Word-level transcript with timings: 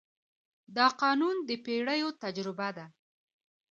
دا 0.75 0.87
قانون 1.01 1.35
د 1.47 1.49
پېړیو 1.65 2.09
تجربه 2.23 2.69
ده. 2.77 2.85